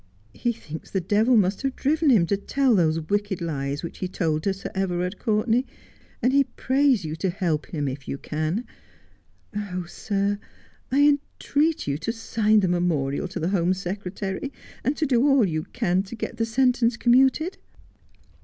[0.33, 4.07] He thinks the devil must have driven him to tell those wicked lies which he
[4.07, 5.63] told to Sir Everard Courtenay,
[6.23, 8.65] and he prays you to help him if you can.
[9.53, 10.39] And oh, sir,
[10.91, 14.51] I entreat you to sign the memorial to the Home Secretary,
[14.83, 17.59] and to do all you can to get the sentence commuted.'